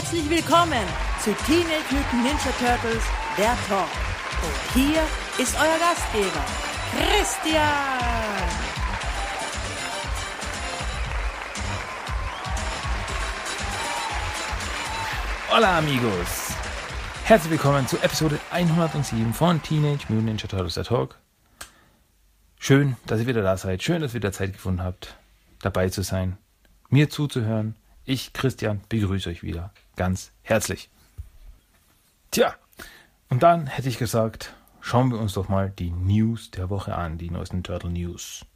[0.00, 0.86] Herzlich willkommen
[1.22, 3.04] zu Teenage Mutant Ninja Turtles,
[3.36, 3.86] der Talk.
[4.42, 5.02] Und hier
[5.36, 6.42] ist euer Gastgeber,
[6.96, 7.60] Christian.
[15.50, 16.54] Hola amigos!
[17.24, 21.18] Herzlich willkommen zu Episode 107 von Teenage Mutant Ninja Turtles der Talk.
[22.58, 23.82] Schön, dass ihr wieder da seid.
[23.82, 25.18] Schön, dass ihr wieder Zeit gefunden habt,
[25.60, 26.38] dabei zu sein,
[26.88, 27.74] mir zuzuhören.
[28.06, 30.88] Ich, Christian, begrüße euch wieder ganz herzlich.
[32.30, 32.54] Tja,
[33.28, 37.18] und dann hätte ich gesagt, schauen wir uns doch mal die News der Woche an,
[37.18, 38.46] die neuesten Turtle News.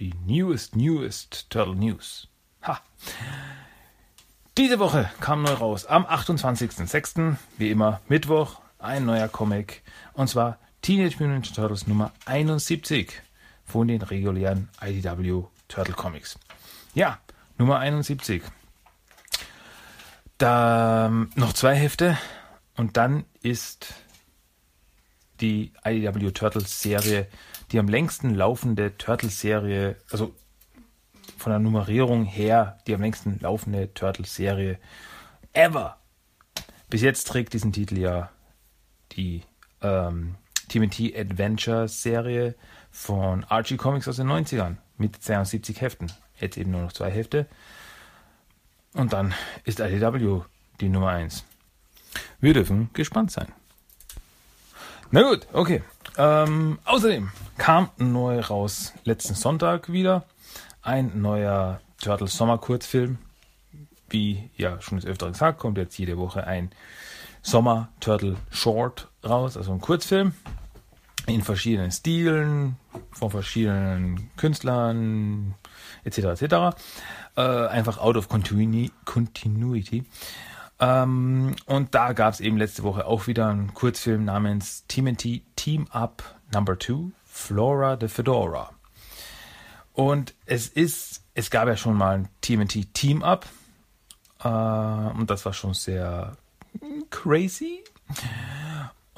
[0.00, 2.28] Die newest, newest Turtle News.
[2.62, 2.80] Ha!
[4.56, 9.82] Diese Woche kam neu raus, am 28.06., wie immer Mittwoch, ein neuer Comic,
[10.14, 13.12] und zwar Teenage Mutant Ninja Turtles Nummer 71
[13.66, 16.38] von den regulären IDW Turtle Comics.
[16.94, 17.18] Ja,
[17.58, 18.42] Nummer 71.
[20.38, 22.16] Da ähm, noch zwei Hefte
[22.76, 23.94] und dann ist
[25.40, 27.28] die IDW Turtles Serie
[27.72, 30.34] die am längsten laufende Turtles Serie, also
[31.36, 34.78] von der Nummerierung her die am längsten laufende Turtles Serie
[35.52, 35.98] ever.
[36.88, 38.30] Bis jetzt trägt diesen Titel ja
[39.12, 39.42] die
[39.82, 40.36] ähm,
[40.68, 42.54] TMT Adventure Serie
[42.90, 46.10] von Archie Comics aus den 90ern mit 72 Heften.
[46.36, 47.46] Jetzt eben nur noch zwei Hefte.
[48.94, 50.40] Und dann ist IDW
[50.80, 51.44] die Nummer 1.
[52.40, 53.52] Wir dürfen gespannt sein.
[55.10, 55.82] Na gut, okay.
[56.16, 60.24] Ähm, außerdem kam neu raus letzten Sonntag wieder
[60.82, 63.18] ein neuer Turtles Sommer Kurzfilm.
[64.10, 66.70] Wie ja schon des Öfteren gesagt, kommt jetzt jede Woche ein
[67.42, 70.32] Sommer Turtle Short raus, also ein Kurzfilm
[71.28, 72.76] in verschiedenen Stilen,
[73.10, 75.54] von verschiedenen Künstlern,
[76.04, 76.18] etc.
[76.40, 76.76] etc.
[77.36, 80.04] Äh, einfach out of continuity.
[80.80, 85.86] Ähm, und da gab es eben letzte Woche auch wieder einen Kurzfilm namens TMNT Team
[85.90, 86.22] Up
[86.52, 88.70] Number 2, Flora the Fedora.
[89.92, 93.46] Und es ist, es gab ja schon mal ein TMNT Team Up.
[94.42, 96.36] Äh, und das war schon sehr
[97.10, 97.82] crazy.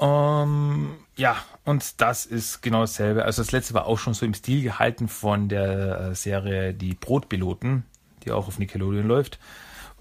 [0.01, 3.23] Um, ähm, ja, und das ist genau dasselbe.
[3.23, 6.95] Also das letzte war auch schon so im Stil gehalten von der äh, Serie Die
[6.95, 7.83] Brotpiloten,
[8.23, 9.37] die auch auf Nickelodeon läuft.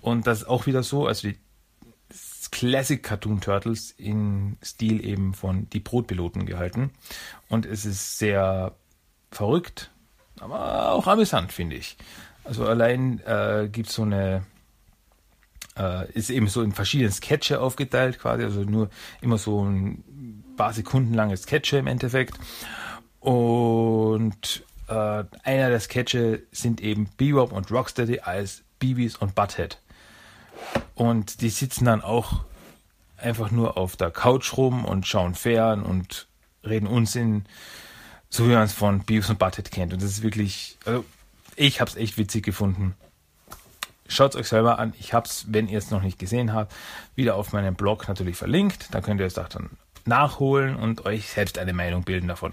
[0.00, 1.38] Und das ist auch wieder so, also die
[2.50, 6.92] Classic Cartoon Turtles in Stil eben von Die Brotpiloten gehalten.
[7.50, 8.72] Und es ist sehr
[9.30, 9.90] verrückt,
[10.40, 11.98] aber auch amüsant, finde ich.
[12.42, 14.46] Also allein äh, gibt es so eine
[15.80, 18.90] äh, ist eben so in verschiedene Sketche aufgeteilt, quasi, also nur
[19.22, 22.38] immer so ein paar Sekunden langes Sketche im Endeffekt.
[23.20, 29.80] Und äh, einer der Sketche sind eben Bebop und Rocksteady als Beavis und Butthead.
[30.94, 32.44] Und die sitzen dann auch
[33.16, 36.26] einfach nur auf der Couch rum und schauen fern und
[36.64, 37.44] reden Unsinn,
[38.28, 39.92] so wie man es von Beavis und Butthead kennt.
[39.92, 41.04] Und das ist wirklich, also
[41.56, 42.94] ich habe es echt witzig gefunden.
[44.10, 44.92] Schaut es euch selber an.
[44.98, 46.74] Ich habe es, wenn ihr es noch nicht gesehen habt,
[47.14, 48.92] wieder auf meinem Blog natürlich verlinkt.
[48.92, 49.70] Da könnt ihr es auch dann
[50.04, 52.52] nachholen und euch selbst eine Meinung bilden davon.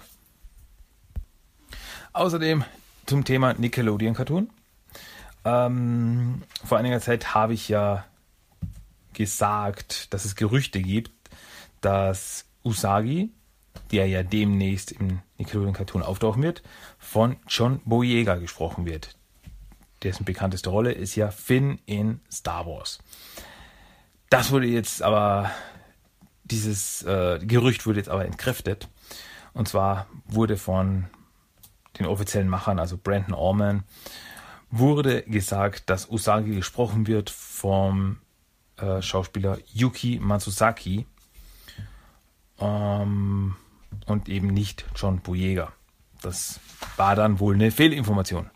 [2.14, 2.64] Außerdem
[3.08, 4.52] zum Thema Nickelodeon Cartoon.
[5.46, 8.06] Ähm, vor einiger Zeit habe ich ja
[9.14, 11.12] gesagt, dass es Gerüchte gibt,
[11.82, 13.32] dass Usagi,
[13.92, 16.62] der ja demnächst im Nickelodeon Cartoon auftauchen wird,
[17.00, 19.17] von John Boyega gesprochen wird
[20.04, 23.00] dessen bekannteste Rolle ist ja Finn in Star Wars.
[24.30, 25.52] Das wurde jetzt aber,
[26.44, 28.90] dieses äh, Gerücht wurde jetzt aber entkräftet.
[29.54, 31.08] Und zwar wurde von
[31.98, 33.84] den offiziellen Machern, also Brandon Orman,
[34.70, 38.18] wurde gesagt, dass Usagi gesprochen wird vom
[38.78, 41.08] äh, Schauspieler Yuki Matsuzaki
[42.60, 43.56] ähm,
[44.06, 45.72] und eben nicht John Boyega.
[46.22, 46.60] Das
[46.98, 48.50] war dann wohl eine Fehlinformation.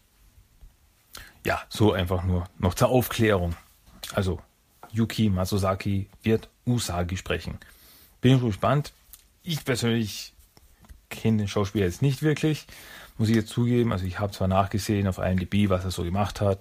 [1.44, 3.56] Ja, so einfach nur noch zur Aufklärung.
[4.13, 4.40] Also,
[4.91, 7.58] Yuki Masosaki wird Usagi sprechen.
[8.20, 8.93] Bin ich gespannt.
[9.43, 10.34] Ich persönlich
[11.09, 12.67] kenne den Schauspieler jetzt nicht wirklich,
[13.17, 13.91] muss ich jetzt zugeben.
[13.91, 16.59] Also ich habe zwar nachgesehen auf IMDb, was er so gemacht hat,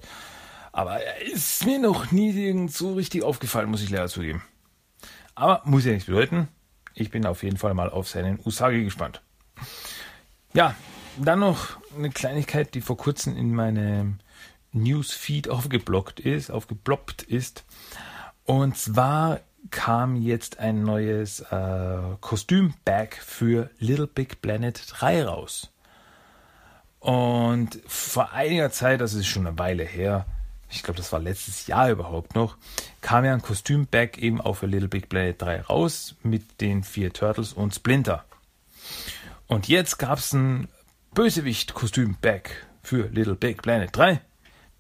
[0.73, 4.43] aber er ist mir noch nie so richtig aufgefallen, muss ich leider zugeben.
[5.35, 6.49] Aber muss ja nichts bedeuten.
[6.95, 9.23] Ich bin auf jeden Fall mal auf seinen Usagi gespannt.
[10.53, 10.75] Ja,
[11.17, 14.19] dann noch eine Kleinigkeit, die vor kurzem in meinem
[14.73, 17.65] Newsfeed aufgeblockt ist, aufgeploppt ist.
[18.45, 19.41] Und zwar
[19.71, 25.71] kam jetzt ein neues äh, Kostümbag für Little Big Planet 3 raus.
[26.99, 30.27] Und vor einiger Zeit, das ist schon eine Weile her,
[30.71, 32.57] ich glaube, das war letztes Jahr überhaupt noch,
[33.01, 37.13] kam ja ein Kostümback eben auch für Little Big Planet 3 raus mit den vier
[37.13, 38.25] Turtles und Splinter.
[39.49, 40.69] Und jetzt gab es ein
[41.15, 44.21] Bösewicht-Kostümback für Little Big Planet 3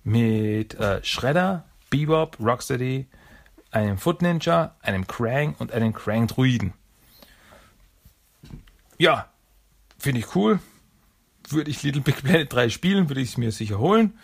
[0.04, 3.06] mit äh, Shredder, Bebop, Rocksteady,
[3.70, 6.72] einem Foot Ninja, einem Krang und einem Krang Druiden.
[8.98, 9.30] Ja,
[9.98, 10.60] finde ich cool.
[11.48, 14.18] Würde ich Little Big Planet 3 spielen, würde ich es mir sicher holen.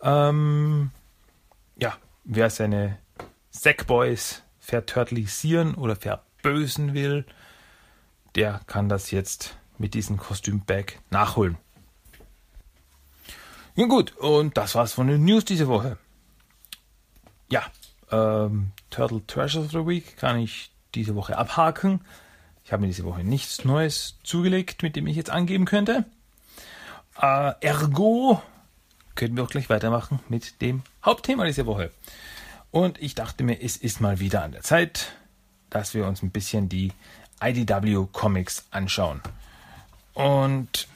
[0.00, 0.90] Ähm,
[1.76, 2.98] ja, wer seine
[3.50, 7.26] Sackboys verturtlisieren oder verbösen will,
[8.34, 11.58] der kann das jetzt mit diesem Kostümbag nachholen.
[13.76, 15.98] Ja gut, und das war's von den News diese Woche.
[17.50, 17.62] Ja,
[18.10, 22.00] ähm, Turtle Treasure of the Week kann ich diese Woche abhaken.
[22.64, 26.06] Ich habe mir diese Woche nichts Neues zugelegt, mit dem ich jetzt angeben könnte.
[27.20, 28.40] Äh, ergo
[29.14, 31.90] können wir auch gleich weitermachen mit dem Hauptthema dieser Woche.
[32.70, 35.12] Und ich dachte mir, es ist mal wieder an der Zeit,
[35.68, 36.92] dass wir uns ein bisschen die
[37.42, 39.20] IDW Comics anschauen.
[40.14, 40.88] Und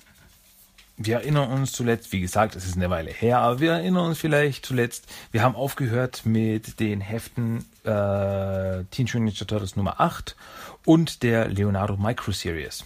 [1.03, 4.19] wir erinnern uns zuletzt, wie gesagt, es ist eine Weile her, aber wir erinnern uns
[4.19, 10.37] vielleicht zuletzt, wir haben aufgehört mit den Heften äh, Mutant Ninja Turtles Nummer 8
[10.85, 12.85] und der Leonardo Micro Series.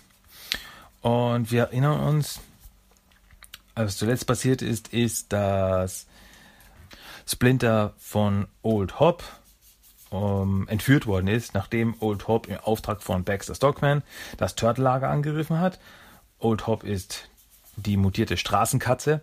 [1.02, 2.38] Und wir erinnern uns,
[3.75, 6.06] was zuletzt passiert ist, ist, dass
[7.26, 9.25] Splinter von Old Hop
[10.10, 14.05] um, entführt worden ist, nachdem Old Hop im Auftrag von Baxter Stockman
[14.37, 15.81] das Turtle-Lager angegriffen hat.
[16.38, 17.28] Old Hop ist
[17.76, 19.21] die mutierte Straßenkatze,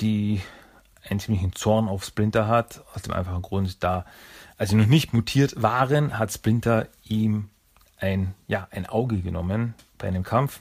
[0.00, 0.40] die
[1.08, 4.04] einen ziemlichen Zorn auf Splinter hat, aus dem einfachen Grund, da,
[4.56, 7.48] als sie noch nicht mutiert waren, hat Splinter ihm
[7.98, 10.60] ein, ja, ein Auge genommen bei einem Kampf.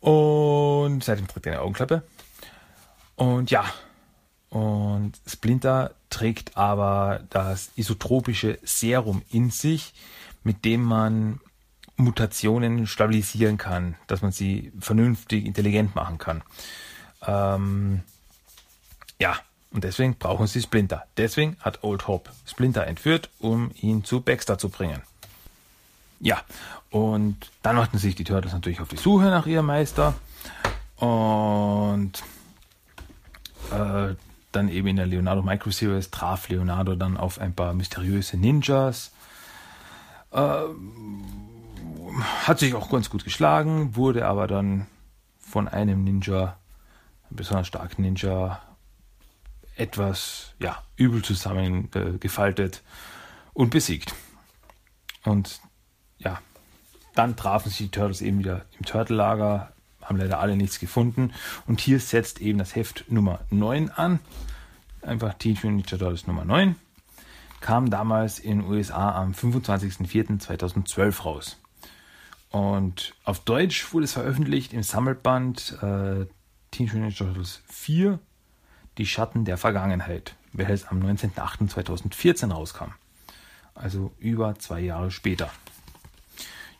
[0.00, 2.02] Und seitdem trägt er eine Augenklappe.
[3.16, 3.64] Und ja,
[4.50, 9.92] und Splinter trägt aber das isotropische Serum in sich,
[10.44, 11.40] mit dem man
[11.98, 16.42] Mutationen stabilisieren kann, dass man sie vernünftig intelligent machen kann.
[17.26, 18.02] Ähm,
[19.18, 19.36] ja,
[19.72, 21.04] und deswegen brauchen sie Splinter.
[21.16, 25.02] Deswegen hat Old Hope Splinter entführt, um ihn zu Baxter zu bringen.
[26.20, 26.40] Ja,
[26.90, 30.14] und dann machten sich die Turtles natürlich auf die Suche nach ihrem Meister.
[30.96, 32.12] Und
[33.72, 34.14] äh,
[34.52, 39.12] dann eben in der Leonardo Micro Series traf Leonardo dann auf ein paar mysteriöse Ninjas.
[40.32, 40.60] Äh,
[42.46, 44.86] hat sich auch ganz gut geschlagen, wurde aber dann
[45.38, 46.58] von einem Ninja,
[47.28, 48.60] einem besonders starken Ninja,
[49.76, 52.82] etwas ja, übel zusammengefaltet
[53.54, 54.14] und besiegt.
[55.24, 55.60] Und
[56.18, 56.40] ja,
[57.14, 59.72] dann trafen sich die Turtles eben wieder im Turtle-Lager,
[60.02, 61.32] haben leider alle nichts gefunden.
[61.66, 64.20] Und hier setzt eben das Heft Nummer 9 an.
[65.02, 66.74] Einfach Teenage Mutant Ninja Turtles Nummer 9.
[67.60, 71.56] Kam damals in den USA am 25.04.2012 raus.
[72.50, 76.26] Und auf Deutsch wurde es veröffentlicht im Sammelband äh,
[76.70, 78.18] Teenage Mutant Ninja Turtles 4,
[78.96, 82.92] Die Schatten der Vergangenheit, welches am 19.08.2014 rauskam.
[83.74, 85.50] Also über zwei Jahre später.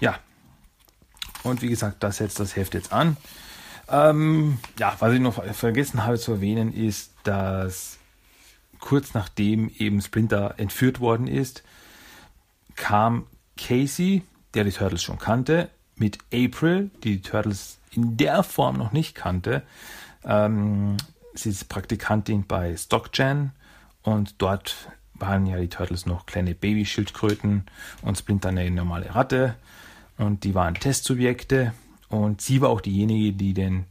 [0.01, 0.19] Ja,
[1.43, 3.17] und wie gesagt, das setzt das Heft jetzt an.
[3.89, 7.99] Ähm, ja, was ich noch vergessen habe zu erwähnen, ist, dass
[8.81, 11.63] kurz nachdem eben Splinter entführt worden ist,
[12.75, 14.23] kam Casey,
[14.59, 19.15] der die Turtles schon kannte, mit April, die die Turtles in der Form noch nicht
[19.15, 19.63] kannte.
[20.25, 20.97] Ähm,
[21.33, 23.53] sie ist Praktikantin bei StockGen
[24.03, 27.67] und dort waren ja die Turtles noch kleine Babyschildkröten
[28.03, 29.55] und Splinter eine normale Ratte
[30.17, 31.73] und die waren Testsubjekte
[32.09, 33.85] und sie war auch diejenige, die den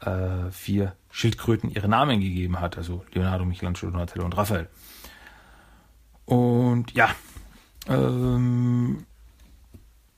[0.00, 4.68] äh, vier Schildkröten ihre Namen gegeben hat, also Leonardo, Michelangelo, Donatello und Raphael.
[6.24, 7.10] Und ja,
[7.88, 9.04] ähm,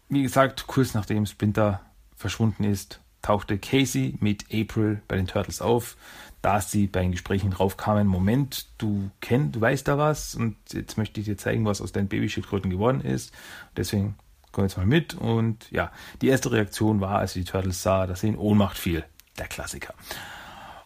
[0.09, 1.81] wie gesagt, kurz nachdem Splinter
[2.17, 5.97] verschwunden ist, tauchte Casey mit April bei den Turtles auf,
[6.43, 10.57] da sie bei den Gesprächen drauf kamen, Moment, du kennst, du weißt da was und
[10.73, 13.33] jetzt möchte ich dir zeigen, was aus deinen Babyschildkröten geworden ist.
[13.77, 14.15] Deswegen
[14.53, 15.91] komm jetzt mal mit und ja,
[16.23, 19.05] die erste Reaktion war, als sie die Turtles sah, dass sie in Ohnmacht fiel.
[19.39, 19.93] Der Klassiker.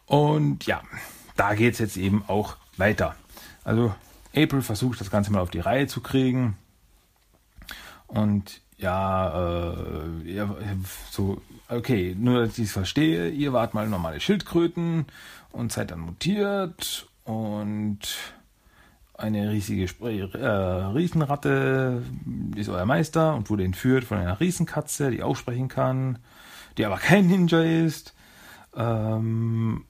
[0.06, 0.82] Und ja,
[1.36, 3.14] da geht es jetzt eben auch weiter.
[3.62, 3.94] Also
[4.34, 6.56] April versucht das Ganze mal auf die Reihe zu kriegen
[8.10, 9.72] und ja,
[10.24, 10.56] äh, ja,
[11.10, 15.06] so, okay, nur dass ich es verstehe, ihr wart mal normale Schildkröten
[15.52, 17.98] und seid dann mutiert und
[19.14, 22.02] eine riesige äh, Riesenratte
[22.56, 26.18] ist euer Meister und wurde entführt von einer Riesenkatze, die auch sprechen kann,
[26.78, 28.14] die aber kein Ninja ist.
[28.74, 29.84] Ähm,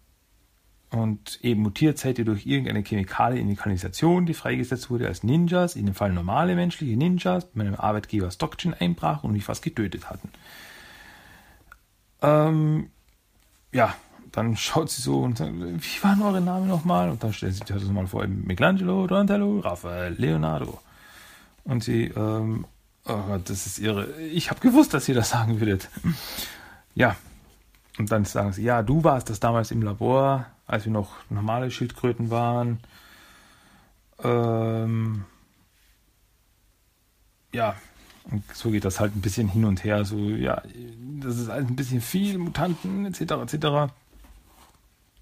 [0.91, 5.23] und eben mutiert seid ihr durch irgendeine Chemikalie in die Kanalisation, die freigesetzt wurde als
[5.23, 9.63] Ninjas, in dem Fall normale menschliche Ninjas, bei meinem Arbeitgeber Stockton einbrach und mich fast
[9.63, 10.31] getötet hatten.
[12.23, 12.91] Ähm,
[13.73, 13.95] ja,
[14.33, 17.11] dann schaut sie so und sagt, wie waren eure Namen nochmal?
[17.11, 20.81] Und dann stellt sie sich das mal vor, Michelangelo, Donatello, Raphael, Leonardo.
[21.63, 22.67] Und sie, ähm,
[23.07, 25.89] oh Gott, das ist ihre, ich habe gewusst, dass ihr das sagen würdet.
[26.97, 27.15] Ja,
[27.99, 31.71] und dann sagen sie, ja, du warst das damals im Labor, als wir noch normale
[31.71, 32.79] Schildkröten waren.
[34.23, 35.25] Ähm,
[37.53, 37.75] ja,
[38.53, 40.05] so geht das halt ein bisschen hin und her.
[40.05, 40.63] So, ja,
[41.21, 43.21] das ist halt ein bisschen viel, Mutanten etc.
[43.53, 43.93] etc.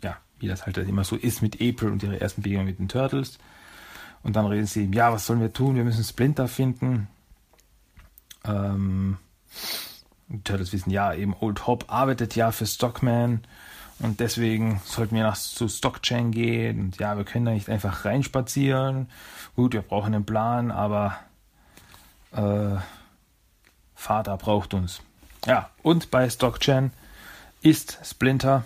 [0.03, 2.89] Ja, wie das halt immer so ist mit April und ihre ersten Begegnungen mit den
[2.89, 3.39] Turtles.
[4.23, 5.77] Und dann reden sie, ja, was sollen wir tun?
[5.77, 7.09] Wir müssen Splinter finden.
[8.45, 9.17] Ähm,
[10.29, 13.41] die Turtles wissen, ja, eben Old Hop arbeitet ja für Stockman
[14.01, 18.05] und deswegen sollten wir nach zu Stockchain gehen und ja, wir können da nicht einfach
[18.05, 19.09] reinspazieren.
[19.57, 21.19] Gut, wir brauchen einen Plan, aber
[22.33, 22.77] äh,
[23.95, 25.01] Vater braucht uns.
[25.47, 26.93] Ja, und bei Stockchain
[27.61, 28.65] ist Splinter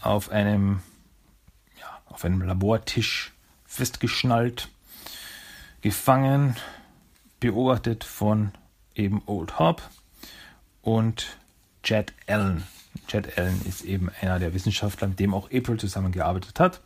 [0.00, 0.80] auf einem,
[1.78, 3.32] ja, auf einem Labortisch
[3.66, 4.68] festgeschnallt,
[5.82, 6.56] gefangen,
[7.38, 8.52] beobachtet von
[8.94, 9.82] eben Old Hop
[10.82, 11.36] und
[11.82, 12.66] Chad Allen.
[13.10, 16.80] Chad Allen ist eben einer der Wissenschaftler, mit dem auch April zusammengearbeitet hat.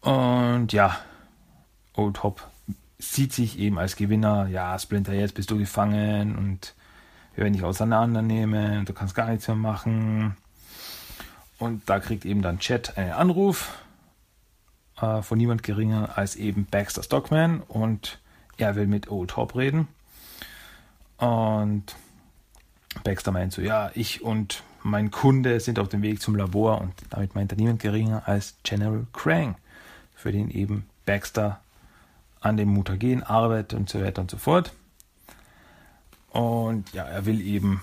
[0.00, 0.98] Und ja,
[1.94, 2.44] Old Hop
[2.98, 4.48] sieht sich eben als Gewinner.
[4.48, 6.74] Ja, Splinter, jetzt bist du gefangen und
[7.36, 10.36] wir werden dich auseinandernehmen, du kannst gar nichts mehr machen.
[11.58, 13.78] Und da kriegt eben dann Chad einen Anruf
[15.00, 18.18] äh, von niemand geringer als eben Baxter Stockman und
[18.56, 19.86] er will mit Old Hop reden.
[21.18, 21.94] Und
[23.04, 26.92] Baxter meint so, ja, ich und mein Kunde sind auf dem Weg zum Labor und
[27.10, 29.56] damit meint er niemand geringer als General Krang,
[30.14, 31.60] für den eben Baxter
[32.40, 34.72] an dem Mutagen arbeitet und so weiter und so fort.
[36.30, 37.82] Und ja, er will eben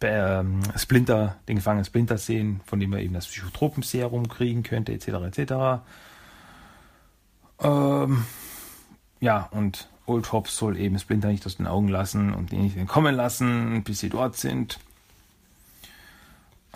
[0.00, 5.08] ähm, Splinter, den gefangenen Splinter sehen, von dem er eben das Psychotropenserum kriegen könnte, etc.
[5.08, 5.82] etc.
[7.60, 8.24] Ähm,
[9.20, 12.76] ja, und Old Hobbs soll eben Splinter nicht aus den Augen lassen und ihn nicht
[12.76, 14.78] entkommen lassen, bis sie dort sind.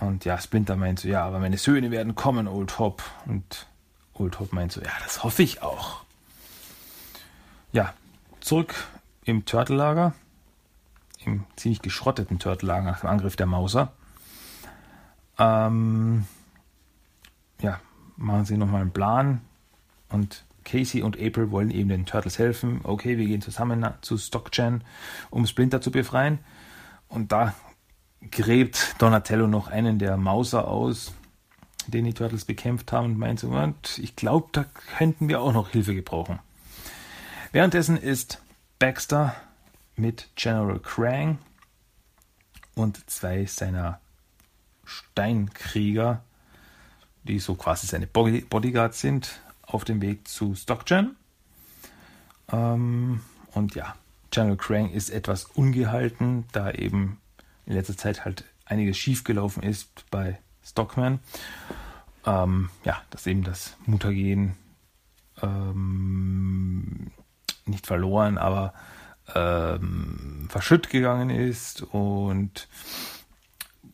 [0.01, 3.03] Und ja, Splinter meint so, ja, aber meine Söhne werden kommen, Old Hop.
[3.27, 3.67] Und
[4.15, 6.03] Old Hop meint so, ja, das hoffe ich auch.
[7.73, 7.93] Ja,
[8.41, 8.75] zurück
[9.25, 10.15] im Turtellager,
[11.25, 13.93] im ziemlich geschrotteten Turtellager nach dem Angriff der Mauser.
[15.39, 16.25] Ähm,
[17.61, 17.79] ja,
[18.17, 19.43] machen sie nochmal einen Plan
[20.09, 22.81] und Casey und April wollen eben den Turtles helfen.
[22.85, 24.83] Okay, wir gehen zusammen zu Stockchan,
[25.31, 26.39] um Splinter zu befreien.
[27.09, 27.55] Und da
[28.31, 31.13] gräbt Donatello noch einen der Mauser aus,
[31.87, 33.53] den die Turtles bekämpft haben und meint so,
[33.99, 34.65] ich glaube, da
[34.97, 36.39] könnten wir auch noch Hilfe gebrauchen.
[37.53, 38.41] Währenddessen ist
[38.79, 39.35] Baxter
[39.97, 41.39] mit General Krang
[42.75, 44.01] und zwei seiner
[44.85, 46.23] Steinkrieger,
[47.25, 51.17] die so quasi seine Bodyguards sind, auf dem Weg zu Stockgen.
[52.53, 53.21] Ähm,
[53.53, 53.95] und ja,
[54.31, 57.21] General Krang ist etwas ungehalten, da eben
[57.71, 61.21] in letzter Zeit halt einiges schiefgelaufen ist bei Stockman.
[62.27, 64.57] Ähm, ja, dass eben das Mutagen
[65.41, 67.13] ähm,
[67.67, 68.75] nicht verloren, aber
[69.35, 72.69] ähm, verschütt gegangen ist und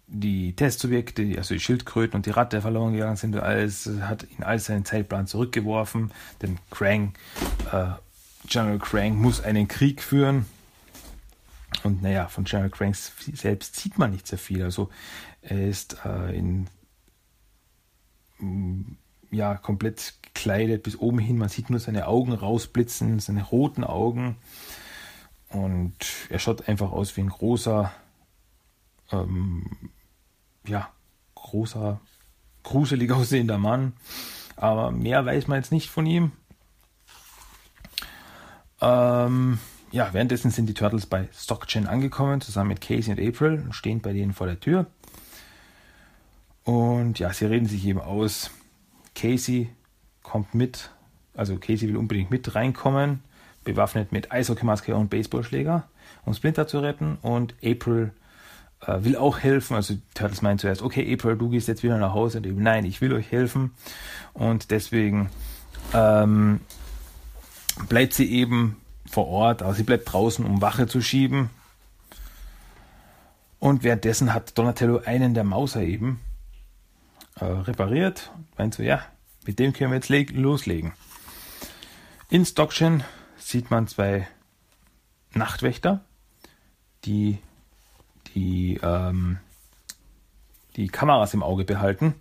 [0.06, 4.64] die Testsubjekte, also die Schildkröten und die Ratte verloren gegangen sind, alles hat ihn alles
[4.64, 6.12] seinen Zeitplan zurückgeworfen.
[6.40, 7.12] Denn Krang,
[7.70, 7.88] äh,
[8.48, 10.46] General Krang muss einen Krieg führen.
[11.86, 14.62] Und naja, von General Krang selbst sieht man nicht sehr viel.
[14.62, 14.90] Also
[15.40, 16.68] er ist äh, in
[18.38, 18.96] mm,
[19.30, 21.38] ja komplett gekleidet bis oben hin.
[21.38, 24.36] Man sieht nur seine Augen rausblitzen, seine roten Augen.
[25.48, 25.94] Und
[26.28, 27.92] er schaut einfach aus wie ein großer
[29.12, 29.90] ähm,
[30.66, 30.90] ja,
[31.34, 32.00] großer,
[32.62, 33.92] gruselig aussehender Mann.
[34.56, 36.32] Aber mehr weiß man jetzt nicht von ihm.
[38.80, 39.58] Ähm,
[39.96, 44.02] ja, währenddessen sind die Turtles bei Stockchen angekommen, zusammen mit Casey und April und stehen
[44.02, 44.84] bei denen vor der Tür.
[46.64, 48.50] Und ja, sie reden sich eben aus.
[49.14, 49.70] Casey
[50.22, 50.90] kommt mit,
[51.34, 53.22] also Casey will unbedingt mit reinkommen,
[53.64, 55.88] bewaffnet mit Eishockeymaske und Baseballschläger,
[56.26, 57.16] um Splinter zu retten.
[57.22, 58.12] Und April
[58.82, 59.76] äh, will auch helfen.
[59.76, 62.36] Also Turtles meint zuerst, okay, April, du gehst jetzt wieder nach Hause.
[62.36, 63.70] Und eben, nein, ich will euch helfen.
[64.34, 65.30] Und deswegen
[65.94, 66.60] ähm,
[67.88, 68.76] bleibt sie eben
[69.06, 71.50] vor Ort, aber sie bleibt draußen, um Wache zu schieben.
[73.58, 76.20] Und währenddessen hat Donatello einen der Mauser eben
[77.40, 78.30] äh, repariert.
[78.58, 79.04] Meint so, ja,
[79.46, 80.92] mit dem können wir jetzt loslegen.
[82.28, 83.04] In Stockchen
[83.38, 84.26] sieht man zwei
[85.32, 86.04] Nachtwächter,
[87.04, 87.38] die
[88.36, 89.38] die, ähm,
[90.76, 92.14] die Kameras im Auge behalten.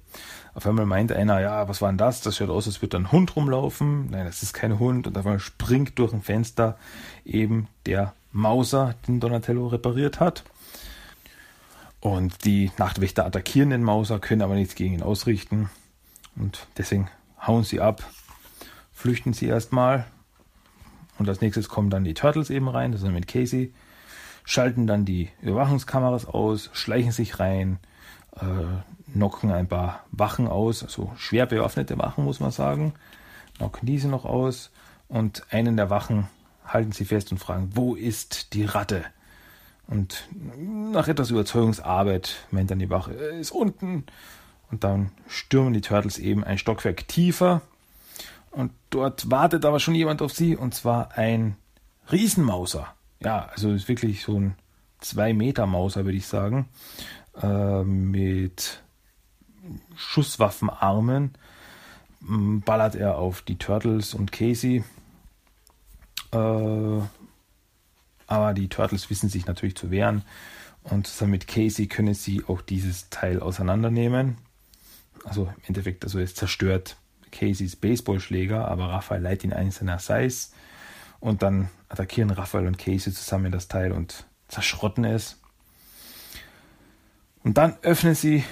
[0.53, 2.21] Auf einmal meint einer, ja, was war denn das?
[2.21, 4.09] Das schaut aus, als würde ein Hund rumlaufen.
[4.09, 5.05] Nein, das ist kein Hund.
[5.07, 6.77] Und auf einmal springt durch ein Fenster
[7.25, 10.43] eben der Mauser, den Donatello repariert hat.
[11.99, 15.69] Und die Nachtwächter attackieren den Mauser, können aber nichts gegen ihn ausrichten.
[16.35, 17.09] Und deswegen
[17.45, 18.03] hauen sie ab,
[18.93, 20.05] flüchten sie erstmal.
[21.17, 23.73] Und als nächstes kommen dann die Turtles eben rein, das ist mit Casey,
[24.43, 27.79] schalten dann die Überwachungskameras aus, schleichen sich rein,
[29.13, 32.93] knocken ein paar Wachen aus, also schwer bewaffnete Wachen, muss man sagen,
[33.57, 34.71] knocken diese noch aus
[35.07, 36.27] und einen der Wachen
[36.65, 39.05] halten sie fest und fragen, wo ist die Ratte?
[39.87, 40.27] Und
[40.57, 44.05] nach etwas Überzeugungsarbeit meint dann die Wache, er ist unten.
[44.71, 47.61] Und dann stürmen die Turtles eben ein Stockwerk tiefer.
[48.49, 51.55] Und dort wartet aber schon jemand auf sie, und zwar ein
[52.11, 52.87] Riesenmauser.
[53.19, 54.55] Ja, also ist wirklich so ein
[55.01, 56.67] 2 Meter Mauser, würde ich sagen.
[57.41, 58.81] Äh, mit
[59.95, 61.37] Schusswaffenarmen
[62.19, 64.83] ballert er auf die Turtles und Casey.
[66.31, 67.01] Äh,
[68.27, 70.23] aber die Turtles wissen sich natürlich zu wehren.
[70.83, 74.37] Und zusammen mit Casey können sie auch dieses Teil auseinandernehmen.
[75.23, 76.97] Also im Endeffekt, also es zerstört
[77.31, 80.49] Caseys Baseballschläger, aber Raphael leiht ihn eins seiner Size.
[81.19, 85.41] Und dann attackieren Raphael und Casey zusammen das Teil und zerschrotten es.
[87.45, 88.43] Und dann öffnen sie,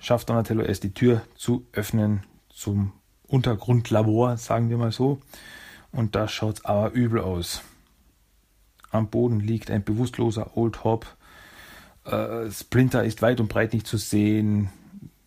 [0.00, 2.92] schafft Donatello es, die Tür zu öffnen zum
[3.26, 5.18] Untergrundlabor, sagen wir mal so.
[5.92, 7.62] Und da schaut es aber übel aus.
[8.90, 11.06] Am Boden liegt ein bewusstloser Old Hop.
[12.04, 14.68] Äh, Splinter ist weit und breit nicht zu sehen.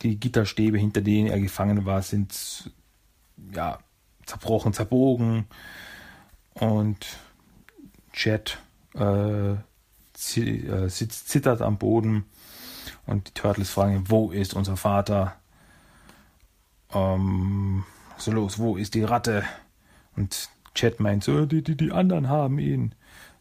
[0.03, 2.71] Die Gitterstäbe, hinter denen er gefangen war, sind
[3.51, 3.79] ja
[4.27, 5.45] zerbrochen, zerbogen.
[6.53, 7.07] Und
[8.13, 8.59] Jet
[8.93, 9.57] äh, äh,
[10.87, 12.25] zittert am Boden.
[13.07, 15.35] Und die Turtles fragen, wo ist unser Vater?
[16.93, 17.83] Ähm,
[18.17, 19.43] so los, wo ist die Ratte?
[20.15, 22.93] Und Chat meint so, die, die, die anderen haben ihn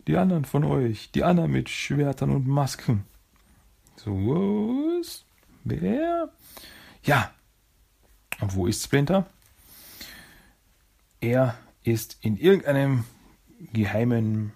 [0.06, 3.04] die anderen von euch, die anderen mit Schwertern und Masken.
[3.96, 5.24] So, was?
[5.64, 6.30] Wer?
[7.02, 7.32] Ja.
[8.40, 9.26] Und wo ist Splinter?
[11.20, 13.04] Er ist in irgendeinem
[13.72, 14.52] geheimen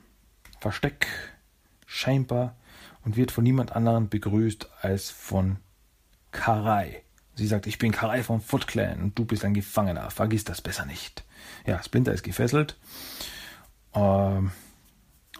[0.60, 1.06] Versteck,
[1.86, 2.54] scheinbar,
[3.04, 5.56] und wird von niemand anderem begrüßt als von
[6.32, 7.02] Karai.
[7.34, 10.10] Sie sagt, ich bin Karai vom Foot Clan und du bist ein Gefangener.
[10.10, 11.24] Vergiss das besser nicht.
[11.66, 12.76] Ja, Splinter ist gefesselt.
[13.94, 14.50] Ähm,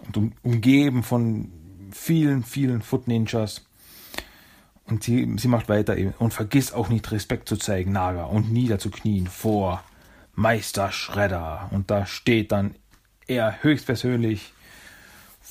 [0.05, 1.51] und um, umgeben von
[1.91, 3.65] vielen, vielen Foot Ninjas.
[4.85, 6.13] Und sie, sie macht weiter eben.
[6.17, 9.83] Und vergiss auch nicht Respekt zu zeigen, Naga, und niederzuknien vor
[10.33, 11.69] Meister Shredder.
[11.71, 12.75] Und da steht dann
[13.27, 14.53] er höchstpersönlich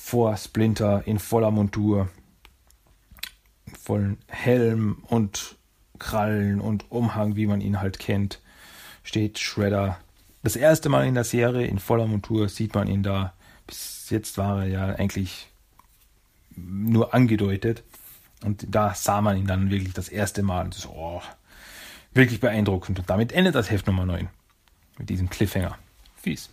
[0.01, 2.09] vor Splinter in voller Montur,
[3.79, 5.57] vollen Helm und
[5.99, 8.41] Krallen und Umhang, wie man ihn halt kennt,
[9.03, 9.99] steht Shredder.
[10.43, 13.33] Das erste Mal in der Serie in voller Montur sieht man ihn da
[13.71, 15.47] bis jetzt war er ja eigentlich
[16.55, 17.83] nur angedeutet.
[18.43, 20.65] Und da sah man ihn dann wirklich das erste Mal.
[20.65, 21.21] Und so, oh,
[22.13, 22.99] wirklich beeindruckend.
[22.99, 24.27] Und damit endet das Heft Nummer 9.
[24.97, 25.77] Mit diesem Cliffhanger.
[26.17, 26.49] Fies.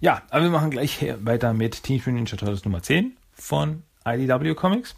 [0.00, 4.54] Ja, aber wir machen gleich weiter mit Teenage Mutant Ninja Turtles Nummer 10 von IDW
[4.54, 4.94] Comics.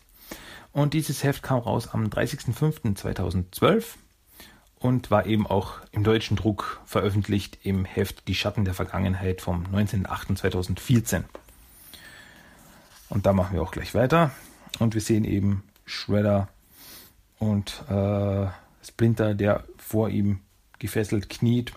[0.72, 3.84] Und dieses Heft kam raus am 30.05.2012
[4.78, 9.64] und war eben auch im deutschen Druck veröffentlicht im Heft Die Schatten der Vergangenheit vom
[9.72, 11.24] 19.08.2014.
[13.08, 14.32] Und da machen wir auch gleich weiter.
[14.80, 16.48] Und wir sehen eben Shredder
[17.38, 18.46] und äh,
[18.86, 20.40] Splinter, der vor ihm
[20.78, 21.72] gefesselt kniet.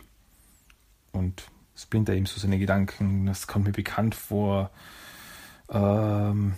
[1.13, 4.69] Und Splinter eben so seine Gedanken, das kommt mir bekannt vor.
[5.69, 6.53] Ähm,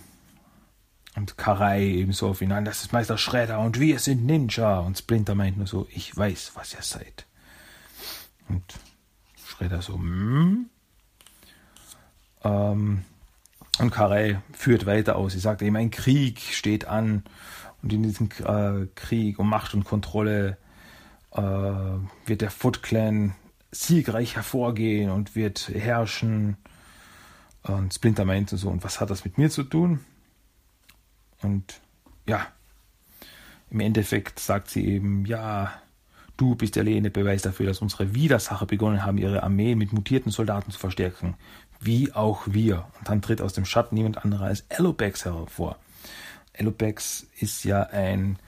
[1.16, 4.80] und Karai ebenso auf ihn an, das ist Meister Schredder und wir sind Ninja.
[4.80, 7.26] Und Splinter meint nur so, ich weiß, was ihr seid.
[8.48, 8.62] Und
[9.42, 10.68] Schredder so, hm.
[12.44, 13.04] Ähm,
[13.78, 15.32] und Karai führt weiter aus.
[15.32, 17.24] Sie sagt eben, ein Krieg steht an.
[17.82, 20.56] Und in diesem äh, Krieg um Macht und Kontrolle
[21.32, 23.34] äh, wird der Foot Clan
[23.82, 26.56] siegreich hervorgehen und wird herrschen.
[27.62, 30.00] Und Splinter meinte so, und was hat das mit mir zu tun?
[31.42, 31.80] Und
[32.26, 32.46] ja,
[33.70, 35.72] im Endeffekt sagt sie eben, ja,
[36.36, 40.30] du bist der lehende Beweis dafür, dass unsere Widersacher begonnen haben, ihre Armee mit mutierten
[40.30, 41.34] Soldaten zu verstärken.
[41.80, 42.86] Wie auch wir.
[42.98, 45.76] Und dann tritt aus dem Schatten niemand anderer als Elobex hervor.
[46.52, 48.38] Elobex ist ja ein,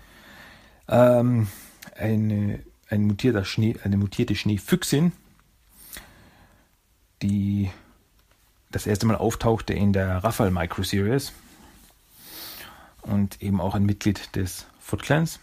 [0.88, 1.48] ähm,
[1.96, 2.60] eine,
[2.90, 5.12] ein mutierter Schnee, eine mutierte Schneefüchsin,
[7.22, 7.70] die
[8.70, 11.32] das erste Mal auftauchte in der Raphael Micro Series
[13.02, 15.40] und eben auch ein Mitglied des Foot Clans.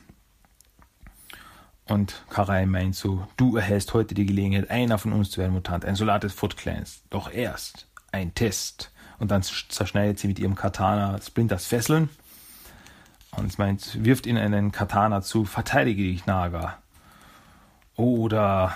[1.87, 5.85] Und Karai meint so, du erhältst heute die Gelegenheit, einer von uns zu werden Mutant,
[5.85, 7.03] ein Soldat des Foot Clans.
[7.11, 8.91] Doch erst ein Test.
[9.19, 12.09] Und dann zerschneidet sie mit ihrem Katana Splinters Fesseln.
[13.31, 16.79] Und meint, wirft ihn einen Katana zu, verteidige dich, Naga.
[17.95, 18.75] Oder,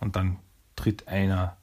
[0.00, 0.38] und dann
[0.76, 1.56] tritt einer,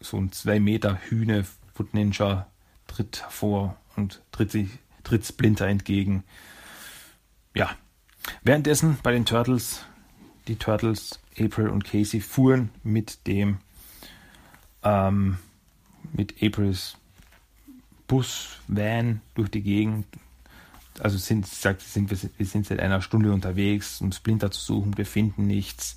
[0.00, 2.46] so ein zwei Meter Hühne Foot Ninja,
[2.86, 4.68] tritt hervor und tritt sich,
[5.04, 6.24] tritt Splinter entgegen.
[7.54, 7.70] Ja.
[8.42, 9.84] Währenddessen bei den Turtles,
[10.48, 13.58] die Turtles, April und Casey fuhren mit dem,
[14.82, 15.38] ähm,
[16.12, 16.96] mit Aprils
[18.06, 20.06] Bus, Van durch die Gegend.
[21.00, 24.96] Also sind, sagt, sind wir, wir sind seit einer Stunde unterwegs, um Splinter zu suchen,
[24.96, 25.96] wir finden nichts.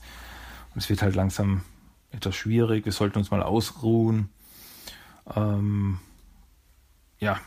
[0.74, 1.64] Und es wird halt langsam
[2.12, 4.30] etwas schwierig, wir sollten uns mal ausruhen.
[5.36, 6.00] Ähm,
[7.20, 7.40] ja,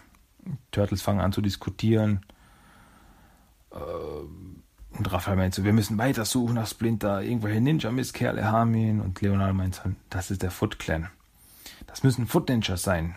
[0.70, 2.24] Turtles fangen an zu diskutieren.
[3.72, 9.00] Ähm, und Raphael meint so, wir müssen weiter suchen nach Splinter, irgendwelche Ninja-Misskerle haben ihn.
[9.00, 11.08] Und Leonardo meint so, das ist der Foot Clan
[11.94, 13.14] das müssen Foot Ninjas sein.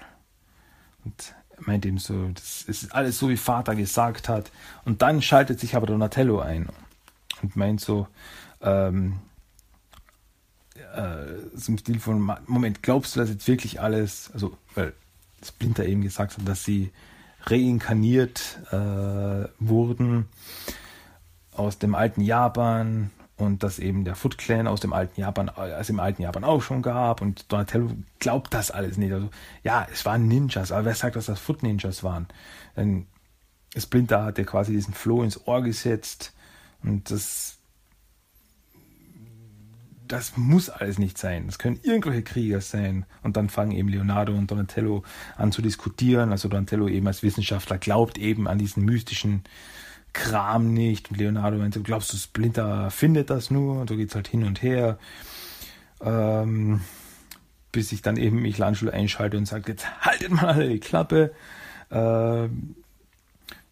[1.04, 4.52] Und meint ihm so, das ist alles so, wie Vater gesagt hat.
[4.86, 6.68] Und dann schaltet sich aber Donatello ein
[7.42, 8.08] und meint so,
[8.62, 9.20] ähm,
[10.96, 14.32] äh, so Stil von, Moment, glaubst du das jetzt wirklich alles?
[14.34, 14.94] Also, weil
[15.44, 16.92] Splinter eben gesagt hat, dass sie
[17.44, 20.28] reinkarniert äh, wurden
[21.54, 25.94] aus dem alten Japan und dass eben der Foot Clan aus dem alten Japan, also
[25.94, 29.14] im alten Japan auch schon gab und Donatello glaubt das alles nicht.
[29.14, 29.30] Also,
[29.64, 32.28] ja, es waren Ninjas, aber wer sagt, dass das Foot Ninjas waren?
[32.76, 33.06] Denn
[33.76, 36.34] Splinter hat ja quasi diesen Floh ins Ohr gesetzt
[36.84, 37.58] und das,
[40.08, 41.46] das muss alles nicht sein.
[41.48, 43.06] Das können irgendwelche Krieger sein.
[43.24, 45.04] Und dann fangen eben Leonardo und Donatello
[45.36, 46.32] an zu diskutieren.
[46.32, 49.44] Also Donatello eben als Wissenschaftler glaubt eben an diesen mystischen
[50.18, 51.12] Kram nicht.
[51.12, 53.80] Und Leonardo meinte, glaubst du, Splinter findet das nur?
[53.80, 54.98] Und so geht es halt hin und her.
[56.02, 56.82] Ähm,
[57.72, 61.34] bis sich dann eben Michelangelo einschaltet und sagt, jetzt haltet mal alle die Klappe.
[61.92, 62.76] Ähm,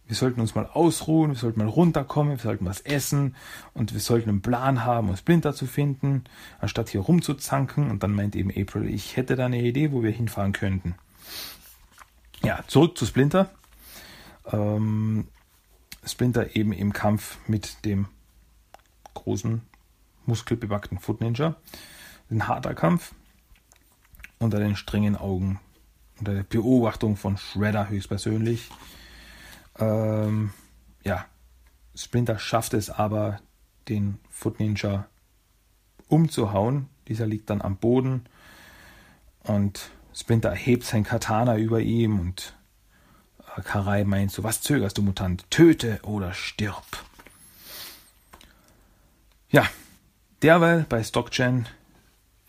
[0.07, 3.35] wir sollten uns mal ausruhen, wir sollten mal runterkommen, wir sollten was essen
[3.73, 6.25] und wir sollten einen Plan haben, um Splinter zu finden,
[6.59, 7.89] anstatt hier rumzuzanken.
[7.89, 10.93] Und dann meint eben April, ich hätte da eine Idee, wo wir hinfahren könnten.
[12.43, 13.49] Ja, zurück zu Splinter.
[14.51, 15.27] Ähm,
[16.05, 18.07] Splinter eben im Kampf mit dem
[19.13, 19.61] großen,
[20.25, 21.55] muskelbewackten Foot Ninja.
[22.29, 23.13] Ein harter Kampf
[24.39, 25.59] unter den strengen Augen,
[26.19, 28.69] unter der Beobachtung von Shredder höchstpersönlich.
[29.79, 30.51] Ähm,
[31.03, 31.25] ja,
[31.95, 33.39] Splinter schafft es aber,
[33.87, 35.07] den Foot Ninja
[36.07, 36.89] umzuhauen.
[37.07, 38.25] Dieser liegt dann am Boden
[39.43, 42.54] und Splinter erhebt sein Katana über ihm und
[43.63, 45.49] Karai meint so, was zögerst du, Mutant?
[45.49, 46.85] Töte oder stirb.
[49.49, 49.65] Ja,
[50.41, 51.67] derweil bei StockGen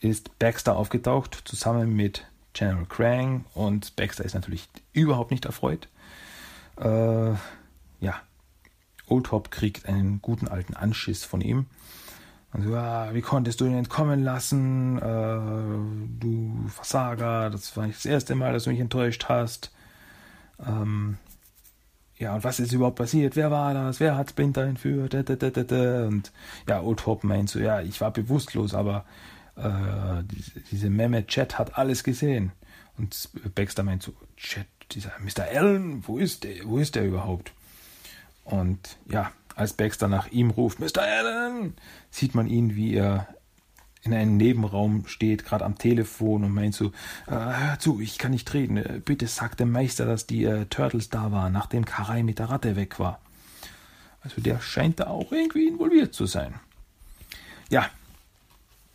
[0.00, 5.88] ist Baxter aufgetaucht, zusammen mit General Krang und Baxter ist natürlich überhaupt nicht erfreut.
[6.78, 7.32] Äh,
[8.00, 8.20] ja,
[9.08, 11.66] Oldtop kriegt einen guten alten Anschiss von ihm.
[12.52, 14.98] Also, ja, wie konntest du ihn entkommen lassen?
[14.98, 19.72] Äh, du Versager, das war nicht das erste Mal, dass du mich enttäuscht hast.
[20.64, 21.18] Ähm,
[22.18, 23.36] ja, und was ist überhaupt passiert?
[23.36, 24.00] Wer war das?
[24.00, 25.14] Wer hat Splinter entführt?
[25.14, 26.32] Und
[26.68, 29.04] ja, Old Hope meint so, ja, ich war bewusstlos, aber
[29.56, 32.52] äh, diese, diese Mehmet Chat hat alles gesehen.
[32.96, 35.44] Und Baxter meint so, Chat, dieser Mr.
[35.54, 37.52] Allen, wo ist der, wo ist der überhaupt?
[38.44, 41.02] Und ja, als Baxter nach ihm ruft, Mr.
[41.02, 41.74] Allen,
[42.10, 43.28] sieht man ihn, wie er
[44.06, 46.86] in einem Nebenraum steht, gerade am Telefon und meint so,
[47.26, 48.76] äh, hör zu, ich kann nicht reden.
[48.76, 52.50] Äh, bitte sag dem Meister, dass die äh, Turtles da waren, nachdem Karai mit der
[52.50, 53.20] Ratte weg war.
[54.22, 56.54] Also der scheint da auch irgendwie involviert zu sein.
[57.68, 57.88] Ja,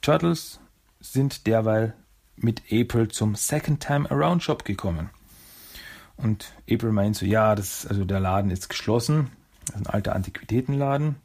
[0.01, 0.59] Turtles
[0.99, 1.93] sind derweil
[2.35, 5.09] mit April zum Second Time Around Shop gekommen.
[6.17, 9.31] Und April meint so, ja, das, also der Laden ist geschlossen.
[9.65, 11.15] Das ist ein alter Antiquitätenladen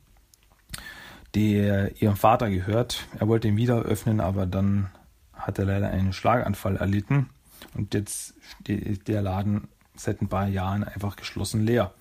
[1.35, 3.07] der ihrem Vater gehört.
[3.19, 4.91] Er wollte ihn wieder öffnen, aber dann
[5.33, 7.29] hat er leider einen Schlaganfall erlitten
[7.75, 11.93] und jetzt steht der Laden seit ein paar Jahren einfach geschlossen leer.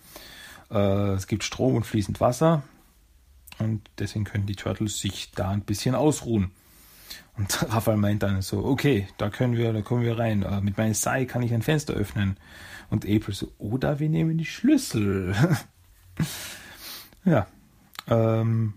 [0.71, 2.63] Äh, es gibt Strom und fließend Wasser
[3.59, 6.51] und deswegen können die Turtles sich da ein bisschen ausruhen.
[7.38, 10.43] Und Raphael meint dann so, okay, da können wir, da kommen wir rein.
[10.43, 12.38] Äh, mit meinem Sai kann ich ein Fenster öffnen.
[12.89, 15.35] Und April so, oder wir nehmen die Schlüssel.
[17.25, 17.47] ja.
[18.07, 18.73] Ähm,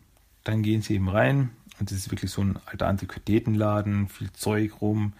[0.49, 4.81] dann gehen sie eben rein und es ist wirklich so ein alter Antiquitätenladen, viel Zeug
[4.81, 5.13] rum.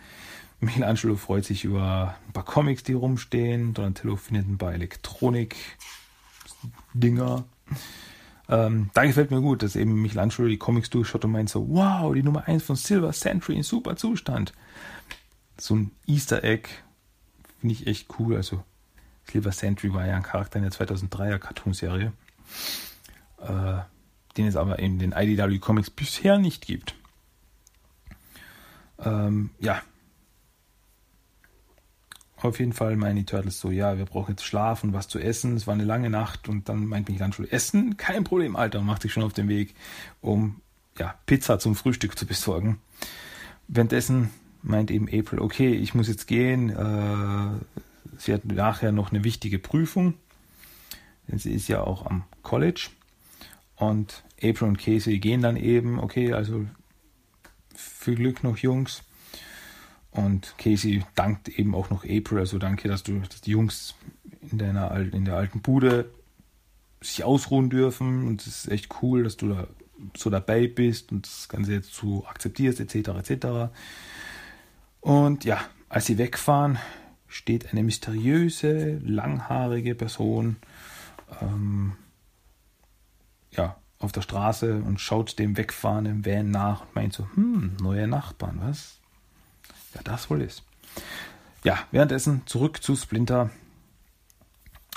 [0.61, 3.75] Michelangelo freut sich über ein paar Comics, die rumstehen.
[3.75, 7.45] Donatello findet ein paar Elektronik-Dinger.
[8.49, 12.15] Ähm, da gefällt mir gut, dass eben Michelangelo die Comics durchschaut und meint so, wow,
[12.15, 14.55] die Nummer 1 von Silver Sentry in super Zustand.
[15.59, 16.71] So ein Easter Egg
[17.61, 18.37] finde ich echt cool.
[18.37, 18.65] Also
[19.31, 22.15] Silver Sentry war ja ein Charakter in der 2003er Cartoonserie,
[23.43, 23.81] äh,
[24.39, 26.95] den es aber in den IDW Comics bisher nicht gibt.
[29.01, 29.83] Ähm, ja,
[32.41, 35.19] auf jeden Fall meinen die Turtles so, ja, wir brauchen jetzt Schlaf und was zu
[35.19, 35.57] essen.
[35.57, 37.97] Es war eine lange Nacht und dann meint mich Landschule, Essen?
[37.97, 38.79] Kein Problem, Alter.
[38.79, 39.75] Und macht sich schon auf den Weg,
[40.21, 40.61] um
[40.99, 42.81] ja, Pizza zum Frühstück zu besorgen.
[43.67, 44.31] Währenddessen
[44.63, 46.71] meint eben April, okay, ich muss jetzt gehen.
[46.71, 47.81] Äh,
[48.19, 50.15] sie hat nachher noch eine wichtige Prüfung.
[51.27, 52.89] Denn sie ist ja auch am College.
[53.79, 56.67] Und April und Casey gehen dann eben, okay, also
[57.75, 59.03] viel Glück noch, Jungs.
[60.11, 63.95] Und Casey dankt eben auch noch April, also danke, dass du, dass die Jungs
[64.51, 66.11] in deiner in der alten Bude
[67.01, 69.69] sich ausruhen dürfen und es ist echt cool, dass du da
[70.17, 73.09] so dabei bist und das Ganze jetzt so akzeptierst, etc.
[73.09, 73.47] etc.
[75.01, 76.79] Und ja, als sie wegfahren,
[77.27, 80.57] steht eine mysteriöse, langhaarige Person
[81.41, 81.93] ähm,
[83.59, 88.07] ja, auf der Straße und schaut dem wegfahrenden Van nach und meint so, hm, neue
[88.07, 89.01] Nachbarn, was?
[89.93, 90.63] Wer das wohl ist.
[91.65, 93.51] Ja, währenddessen zurück zu Splinter.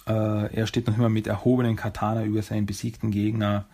[0.08, 3.65] Äh, er steht noch immer mit erhobenen Katana über seinen besiegten Gegner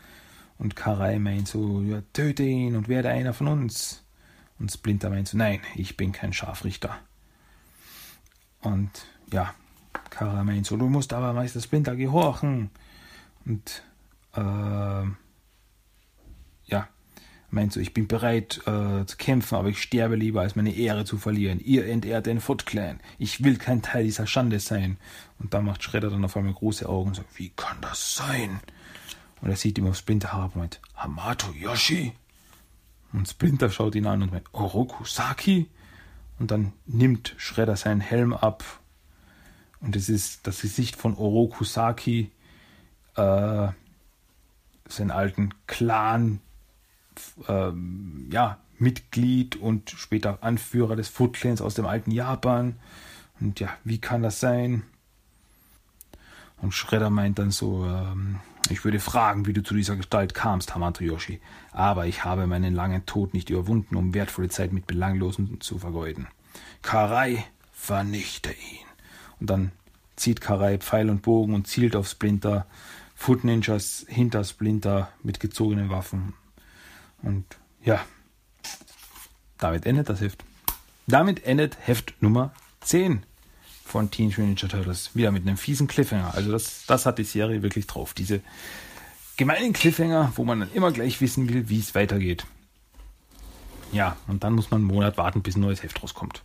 [0.58, 4.04] und Karai meint so, ja, töte ihn und werde einer von uns.
[4.60, 6.98] Und Splinter meint so, nein, ich bin kein Scharfrichter.
[8.62, 8.90] Und
[9.32, 9.54] ja,
[10.10, 12.72] Karai meint so, du musst aber Meister Splinter gehorchen.
[13.46, 13.84] Und
[14.38, 15.06] äh,
[16.66, 16.88] ja,
[17.50, 21.06] meint so, ich bin bereit äh, zu kämpfen, aber ich sterbe lieber, als meine Ehre
[21.06, 21.60] zu verlieren.
[21.60, 23.00] Ihr entehrt den Foot Clan.
[23.18, 24.98] Ich will kein Teil dieser Schande sein.
[25.40, 28.60] Und da macht Shredder dann auf einmal große Augen und sagt, wie kann das sein?
[29.42, 32.14] Und er sieht ihm auf Splinter herab und meint, Hamato Yoshi?
[33.14, 35.70] Und Splinter schaut ihn an und meint, Oroku Saki?
[36.40, 38.64] Und dann nimmt Shredder seinen Helm ab.
[39.80, 42.32] Und es ist das Gesicht von Oroku Saki,
[43.16, 43.70] äh,
[44.88, 46.40] seinen alten Clan,
[47.48, 52.76] ähm, ja, Mitglied und später Anführer des Foot Clans aus dem alten Japan.
[53.40, 54.84] Und ja, wie kann das sein?
[56.62, 60.76] Und Shredder meint dann so, ähm, ich würde fragen, wie du zu dieser Gestalt kamst,
[60.76, 61.40] Hamato Yoshi.
[61.72, 66.28] Aber ich habe meinen langen Tod nicht überwunden, um wertvolle Zeit mit Belanglosen zu vergeuden.
[66.82, 68.86] Karai, vernichte ihn.
[69.40, 69.72] Und dann
[70.16, 72.66] zieht Karai Pfeil und Bogen und zielt auf Splinter.
[73.20, 76.34] Foot Ninjas hinter Splinter mit gezogenen Waffen
[77.24, 77.46] und
[77.84, 78.06] ja,
[79.58, 80.46] damit endet das Heft.
[81.08, 83.26] Damit endet Heft Nummer 10
[83.84, 85.16] von Teenage Mutant Ninja Turtles.
[85.16, 86.36] Wieder mit einem fiesen Cliffhanger.
[86.36, 88.14] Also das, das hat die Serie wirklich drauf.
[88.14, 88.42] Diese
[89.36, 92.46] gemeinen Cliffhanger, wo man dann immer gleich wissen will, wie es weitergeht.
[93.92, 96.44] Ja, und dann muss man einen Monat warten, bis ein neues Heft rauskommt.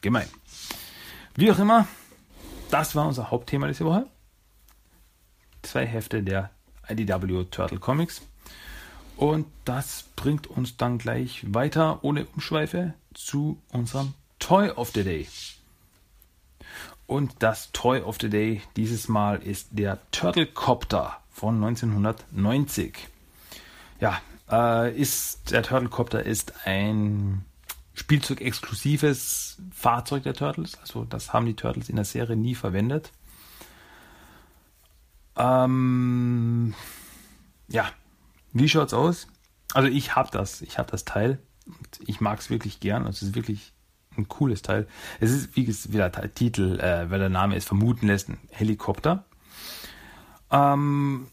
[0.00, 0.28] Gemein.
[1.34, 1.86] Wie auch immer,
[2.70, 4.06] das war unser Hauptthema diese Woche.
[5.62, 6.50] Zwei Hefte der
[6.88, 8.22] IDW Turtle Comics.
[9.16, 15.28] Und das bringt uns dann gleich weiter, ohne Umschweife, zu unserem Toy of the Day.
[17.06, 23.08] Und das Toy of the Day dieses Mal ist der Turtle Copter von 1990.
[24.00, 24.20] Ja,
[24.50, 27.44] äh, ist der Turtle Copter ist ein
[27.94, 30.78] Spielzeug-exklusives Fahrzeug der Turtles.
[30.80, 33.12] Also das haben die Turtles in der Serie nie verwendet.
[35.36, 36.74] Ähm,
[37.68, 37.86] ja,
[38.52, 39.28] wie schaut's aus?
[39.74, 43.06] Also ich habe das, ich habe das Teil und ich mag es wirklich gern.
[43.06, 43.72] Also es ist wirklich
[44.16, 44.86] ein cooles Teil.
[45.20, 49.24] Es ist, wie, wie der Titel, äh, weil der Name es vermuten lässt, ein Helikopter.
[50.50, 51.28] Ähm,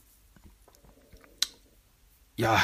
[2.37, 2.57] ja,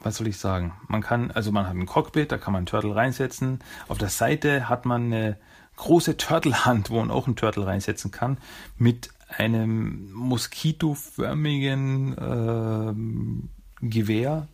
[0.00, 0.74] was soll ich sagen?
[0.88, 3.60] Man kann, also man hat ein Cockpit, da kann man einen Turtle reinsetzen.
[3.88, 5.38] Auf der Seite hat man eine
[5.76, 8.38] große Turtle-Hand, wo man auch einen Turtle reinsetzen kann,
[8.78, 13.48] mit einem moskitoförmigen ähm,
[13.80, 14.48] Gewehr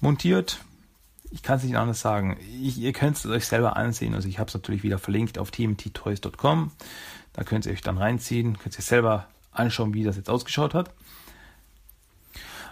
[0.00, 0.60] montiert.
[1.30, 2.38] Ich kann es nicht anders sagen.
[2.62, 4.14] Ich, ihr könnt es euch selber ansehen.
[4.14, 6.70] Also ich habe es natürlich wieder verlinkt auf tmttoys.com.
[7.32, 10.90] Da könnt ihr euch dann reinziehen, könnt ihr selber anschauen, wie das jetzt ausgeschaut hat.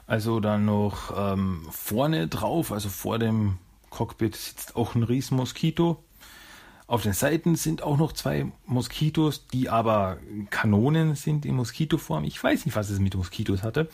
[0.06, 3.58] Also dann noch ähm, vorne drauf, also vor dem
[3.90, 6.02] Cockpit sitzt auch ein riesen Moskito.
[6.92, 10.18] Auf den Seiten sind auch noch zwei Moskitos, die aber
[10.50, 12.24] Kanonen sind in Moskitoform.
[12.24, 13.88] Ich weiß nicht, was es mit Moskitos hatte.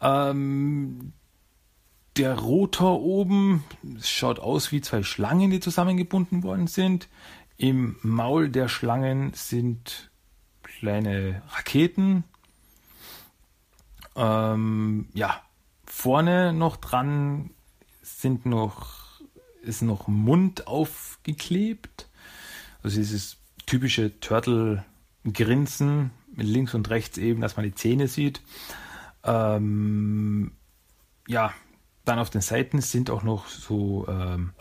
[0.00, 1.12] Ähm,
[2.16, 3.62] der Rotor oben
[4.02, 7.06] schaut aus wie zwei Schlangen, die zusammengebunden worden sind.
[7.58, 10.10] Im Maul der Schlangen sind
[10.64, 12.24] kleine Raketen.
[14.16, 15.42] Ähm, ja,
[15.84, 17.50] vorne noch dran
[18.02, 19.20] sind noch,
[19.62, 22.05] ist noch Mund aufgeklebt.
[22.86, 28.42] Also dieses typische Turtle-Grinsen mit links und rechts eben, dass man die Zähne sieht.
[29.24, 30.52] Ähm,
[31.26, 31.52] ja,
[32.04, 34.52] dann auf den Seiten sind auch noch so ähm,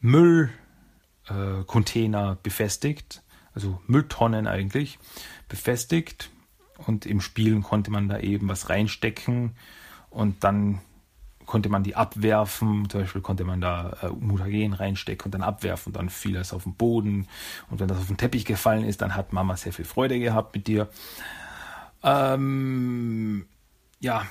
[0.00, 4.98] Müllcontainer äh, befestigt, also Mülltonnen eigentlich
[5.46, 6.30] befestigt.
[6.78, 9.54] Und im Spielen konnte man da eben was reinstecken
[10.08, 10.80] und dann
[11.50, 12.88] konnte man die abwerfen.
[12.88, 15.92] Zum Beispiel konnte man da äh, Mutagen reinstecken und dann abwerfen.
[15.92, 17.26] Dann fiel das auf den Boden.
[17.68, 20.54] Und wenn das auf den Teppich gefallen ist, dann hat Mama sehr viel Freude gehabt
[20.54, 20.88] mit dir.
[22.04, 23.46] Ähm,
[23.98, 24.26] ja,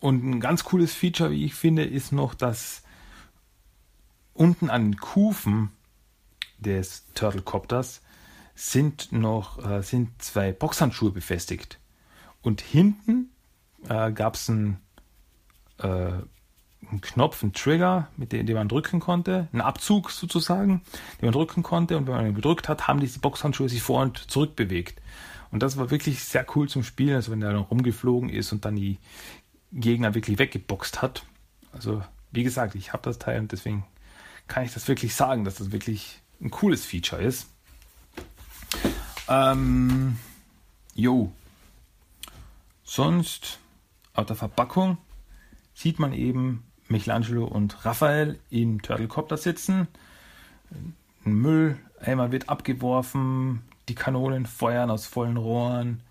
[0.00, 2.82] und ein ganz cooles Feature, wie ich finde, ist noch, dass
[4.34, 5.70] unten an den Kufen
[6.58, 8.02] des Turtlecopters
[8.56, 11.78] sind noch äh, sind zwei Boxhandschuhe befestigt.
[12.42, 13.30] Und hinten
[13.88, 14.80] äh, gab es einen,
[15.78, 16.14] äh,
[16.90, 20.82] einen Knopf, einen Trigger, mit dem, den man drücken konnte, einen Abzug sozusagen,
[21.20, 21.96] den man drücken konnte.
[21.96, 25.00] Und wenn man ihn gedrückt hat, haben diese Boxhandschuhe sich vor und zurück bewegt.
[25.50, 28.64] Und das war wirklich sehr cool zum Spielen, also wenn der dann rumgeflogen ist und
[28.64, 28.98] dann die
[29.72, 31.24] Gegner wirklich weggeboxt hat.
[31.72, 33.84] Also, wie gesagt, ich habe das Teil und deswegen
[34.46, 37.48] kann ich das wirklich sagen, dass das wirklich ein cooles Feature ist.
[39.28, 40.18] Ähm,
[40.94, 41.32] jo.
[42.84, 43.58] Sonst
[44.14, 44.96] auf der Verpackung
[45.74, 49.88] sieht man eben Michelangelo und Raphael im Turtlecopter sitzen.
[51.24, 56.02] Ein Mülleimer wird abgeworfen, die Kanonen feuern aus vollen Rohren.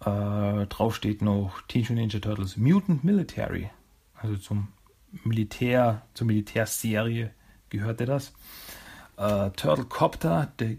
[0.00, 3.70] Äh, drauf steht noch Teenage Ninja Turtles Mutant Military.
[4.14, 4.68] Also zum
[5.24, 7.30] Militär, zur Militärserie
[7.68, 8.32] gehörte das.
[9.16, 10.76] Äh, Turtle Copter, der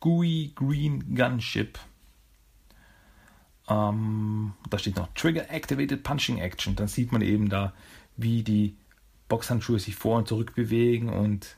[0.00, 1.78] GUI Green Gunship.
[3.68, 6.76] Ähm, da steht noch Trigger Activated Punching Action.
[6.76, 7.72] Dann sieht man eben da,
[8.16, 8.76] wie die
[9.28, 11.56] Boxhandschuhe sich vor und zurück bewegen und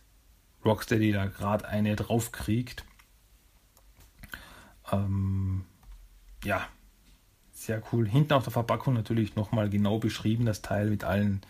[0.64, 2.85] Rocksteady da gerade eine draufkriegt.
[4.90, 5.64] Ähm,
[6.44, 6.66] ja,
[7.53, 8.09] sehr cool.
[8.09, 11.42] Hinten auf der Verpackung natürlich nochmal genau beschrieben, das Teil mit allen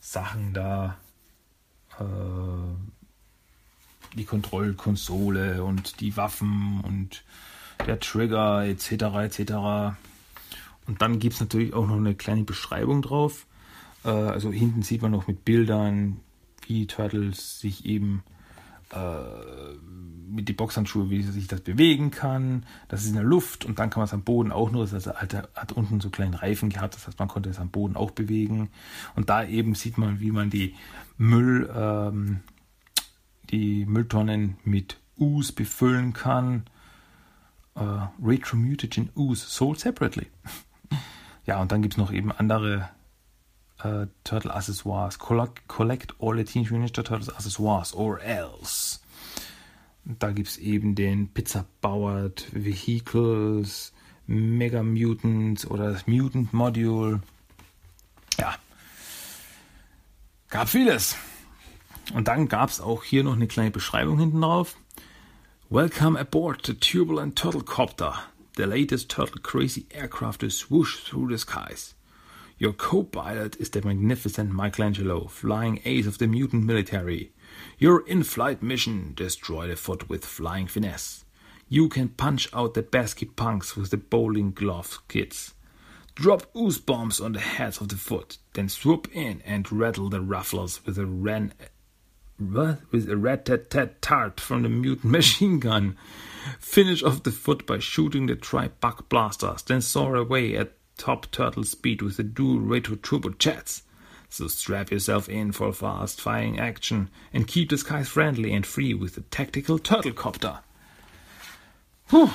[0.00, 0.96] Sachen da.
[1.98, 2.04] Äh,
[4.14, 7.24] die Kontrollkonsole und die Waffen und
[7.86, 8.92] der Trigger etc.
[8.92, 9.52] etc.
[10.86, 13.46] Und dann gibt es natürlich auch noch eine kleine Beschreibung drauf.
[14.04, 16.20] Äh, also hinten sieht man noch mit Bildern,
[16.66, 18.22] wie Turtles sich eben
[18.90, 19.76] äh,
[20.30, 22.64] mit die Boxhandschuhe, wie sich das bewegen kann.
[22.88, 24.86] Das ist in der Luft und dann kann man es am Boden auch nur.
[24.86, 27.96] Das er hat unten so kleinen Reifen gehabt, das heißt, man konnte es am Boden
[27.96, 28.70] auch bewegen.
[29.16, 30.74] Und da eben sieht man, wie man die
[31.16, 32.40] Müll, ähm,
[33.50, 36.64] die Mülltonnen mit Us befüllen kann.
[37.74, 37.82] Äh,
[38.22, 40.26] Retromutagen Us sold separately.
[41.46, 42.90] ja, und dann gibt es noch eben andere
[43.82, 45.18] äh, Turtle Accessoires.
[45.18, 49.00] Collect, all the Teenage Mutant Ninja Turtles Accessoires or else.
[50.04, 53.92] Da gibt es eben den Pizza Powered Vehicles,
[54.26, 57.20] Mega Mutants oder das Mutant Module.
[58.38, 58.56] Ja,
[60.48, 61.16] gab vieles.
[62.14, 64.76] Und dann gab es auch hier noch eine kleine Beschreibung hinten drauf.
[65.68, 68.14] Welcome aboard the turbulent turtle copter.
[68.56, 71.94] The latest turtle crazy aircraft is swoosh through the skies.
[72.58, 77.32] Your co-pilot is the magnificent Michelangelo, flying ace of the mutant military.
[77.78, 81.24] Your in-flight mission, destroy the foot with flying finesse.
[81.68, 85.54] You can punch out the basket punks with the bowling glove kids.
[86.16, 90.18] Drop ooze bombs on the heads of the foot, then swoop in and rattle the
[90.18, 91.52] rufflers with a ran
[92.40, 95.96] with a rat-tat-tat-tart from the mutant machine gun.
[96.58, 101.64] Finish off the foot by shooting the tri-buck blasters, then soar away at top turtle
[101.64, 103.84] speed with the dual retro turbo jets.
[104.28, 108.92] So strap yourself in for fast firing action and keep the skies friendly and free
[108.92, 110.58] with the tactical Turtlecopter.
[112.08, 112.30] Puh.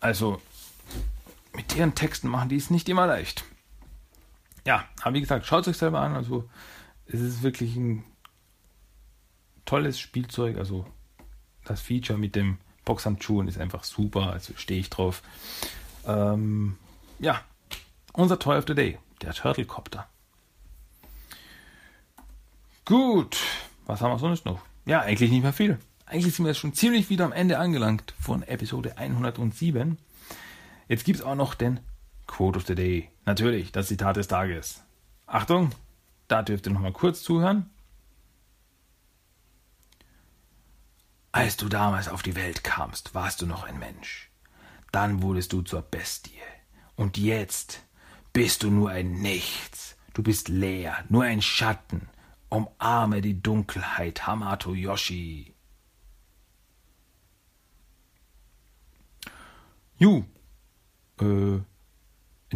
[0.00, 0.42] Also,
[1.54, 3.44] mit deren Texten machen die es nicht immer leicht.
[4.66, 6.14] Ja, aber wie gesagt, schaut es euch selber an.
[6.14, 6.48] Also,
[7.06, 8.04] es ist wirklich ein
[9.64, 10.58] tolles Spielzeug.
[10.58, 10.86] Also,
[11.64, 14.32] das Feature mit dem Boxhandschuhen ist einfach super.
[14.32, 15.22] Also, stehe ich drauf.
[16.06, 16.76] Ähm,
[17.22, 17.40] ja,
[18.12, 20.06] unser Toy of the Day, der Turtlecopter.
[22.84, 23.38] Gut,
[23.86, 24.60] was haben wir sonst noch?
[24.84, 25.78] Ja, eigentlich nicht mehr viel.
[26.04, 29.96] Eigentlich sind wir jetzt schon ziemlich wieder am Ende angelangt von Episode 107.
[30.88, 31.80] Jetzt gibt es auch noch den
[32.26, 33.08] Quote of the Day.
[33.24, 34.82] Natürlich, das Zitat des Tages.
[35.26, 35.70] Achtung,
[36.28, 37.70] Da dürft ihr noch mal kurz zuhören.
[41.30, 44.30] Als du damals auf die Welt kamst, warst du noch ein Mensch.
[44.90, 46.40] Dann wurdest du zur Bestie.
[47.02, 47.82] Und jetzt
[48.32, 49.96] bist du nur ein Nichts.
[50.14, 52.08] Du bist leer, nur ein Schatten.
[52.48, 55.52] Umarme die Dunkelheit, Hamato Yoshi.
[59.98, 60.22] Ju,
[61.20, 61.58] äh,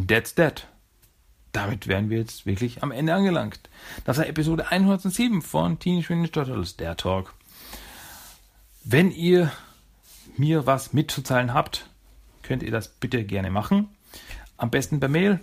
[0.07, 0.69] that's that.
[1.51, 3.69] Damit wären wir jetzt wirklich am Ende angelangt.
[4.05, 7.35] Das war Episode 107 von Teenage Mutant Turtles, der Talk.
[8.85, 9.51] Wenn ihr
[10.37, 11.91] mir was mitzuteilen habt,
[12.45, 13.89] könnt ihr das bitte gerne machen.
[14.57, 15.41] Am besten per Mail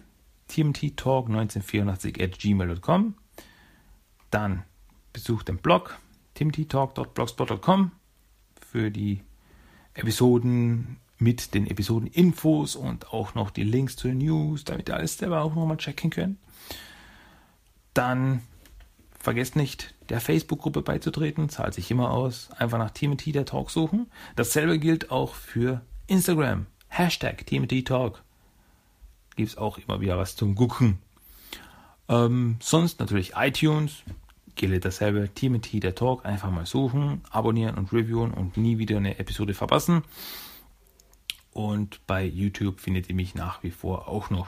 [0.49, 3.15] tmttalk1984 at gmail.com.
[4.31, 4.63] Dann
[5.11, 5.99] besucht den Blog
[6.35, 7.91] tmttalk.blogspot.com
[8.59, 9.21] für die
[9.93, 15.17] Episoden mit den Episoden-Infos und auch noch die Links zu den News, damit ihr alles
[15.17, 16.37] selber auch nochmal checken könnt.
[17.93, 18.41] Dann
[19.19, 22.49] vergesst nicht, der Facebook-Gruppe beizutreten, zahlt sich immer aus.
[22.57, 24.11] Einfach nach TMT der Talk suchen.
[24.35, 26.65] Dasselbe gilt auch für Instagram.
[26.89, 28.23] Hashtag TMT Talk.
[29.35, 30.99] Gibt es auch immer wieder was zum Gucken.
[32.07, 34.03] Ähm, sonst natürlich iTunes.
[34.55, 35.33] Gilt dasselbe.
[35.33, 36.25] TMT der Talk.
[36.25, 40.03] Einfach mal suchen, abonnieren und reviewen und nie wieder eine Episode verpassen.
[41.51, 44.47] Und bei YouTube findet ihr mich nach wie vor auch noch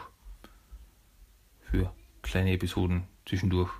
[1.69, 3.71] für kleine Episoden zwischendurch.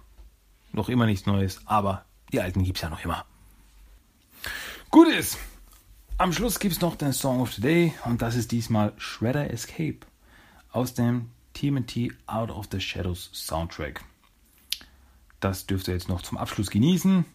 [0.72, 3.26] Noch immer nichts Neues, aber die alten gibt es ja noch immer.
[4.92, 5.38] Gut ist.
[6.18, 9.52] Am Schluss gibt es noch den Song of the Day und das ist diesmal Shredder
[9.52, 10.00] Escape
[10.76, 14.04] aus dem TMT Out of the Shadows Soundtrack.
[15.40, 17.26] Das dürft ihr jetzt noch zum Abschluss genießen.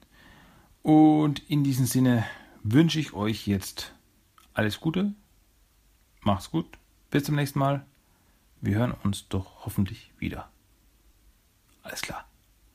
[0.83, 2.25] Und in diesem Sinne
[2.63, 3.93] wünsche ich euch jetzt
[4.55, 5.15] alles Gute,
[6.23, 6.67] Macht's gut.
[7.11, 7.85] Bis zum nächsten Mal.
[8.61, 10.51] Wir hören uns doch hoffentlich wieder.
[11.83, 12.27] Alles klar.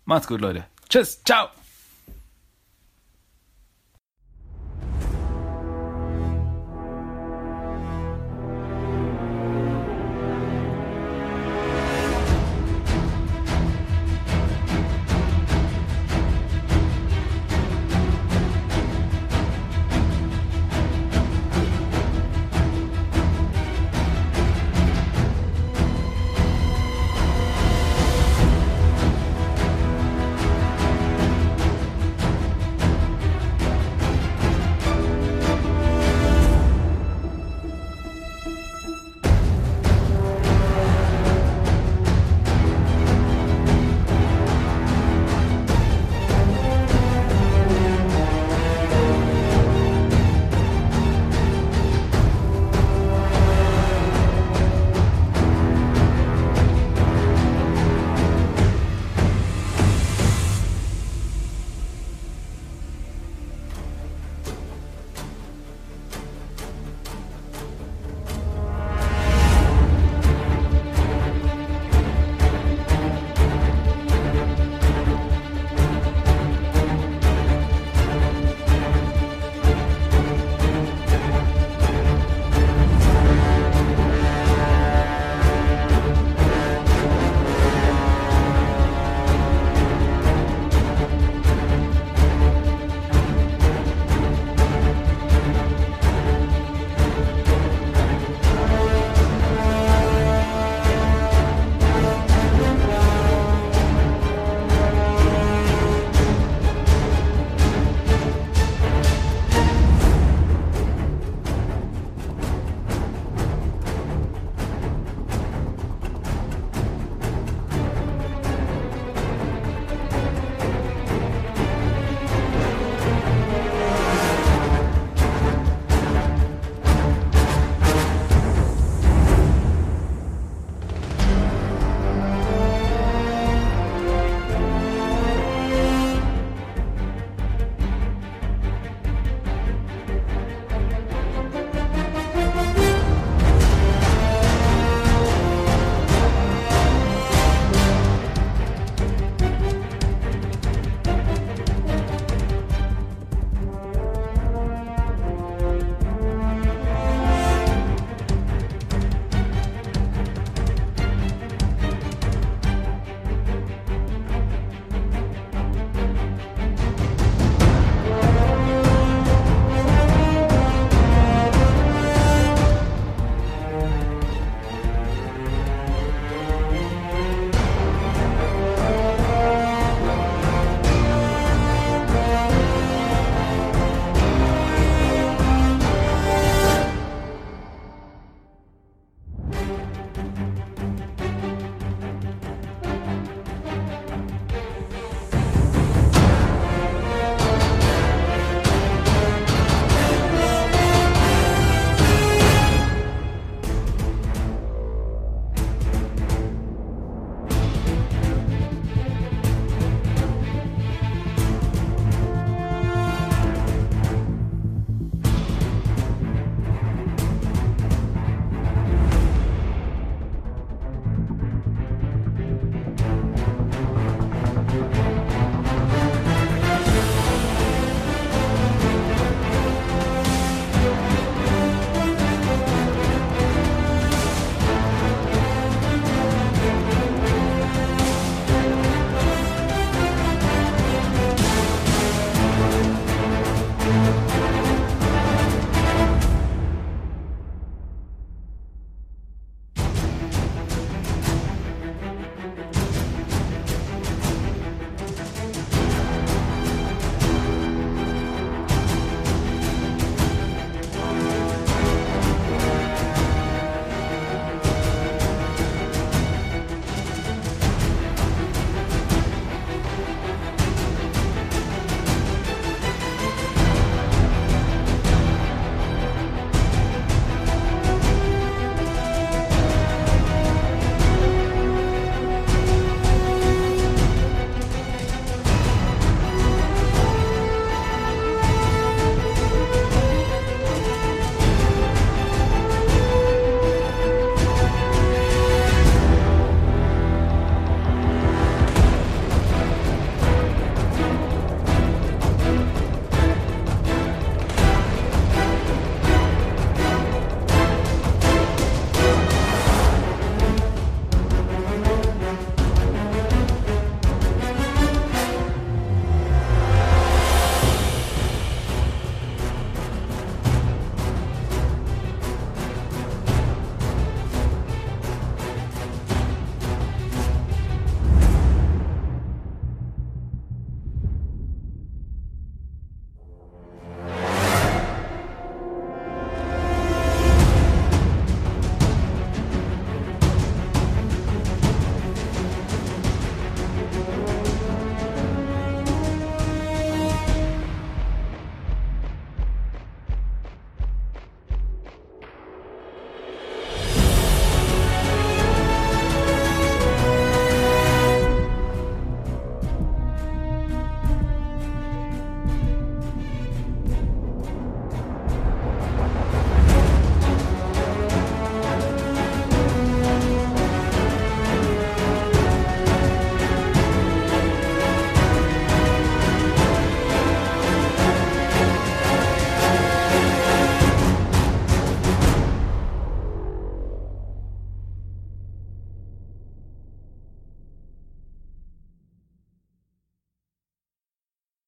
[0.05, 0.65] Macht's gut, Leute.
[0.89, 1.23] Tschüss.
[1.23, 1.49] Ciao.